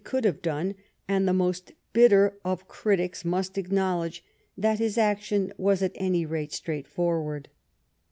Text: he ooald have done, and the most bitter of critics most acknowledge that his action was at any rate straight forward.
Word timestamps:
he 0.03 0.07
ooald 0.17 0.23
have 0.23 0.41
done, 0.41 0.73
and 1.07 1.27
the 1.27 1.31
most 1.31 1.73
bitter 1.93 2.35
of 2.43 2.67
critics 2.67 3.23
most 3.23 3.55
acknowledge 3.55 4.23
that 4.57 4.79
his 4.79 4.97
action 4.97 5.53
was 5.59 5.83
at 5.83 5.91
any 5.93 6.25
rate 6.25 6.51
straight 6.51 6.87
forward. 6.87 7.49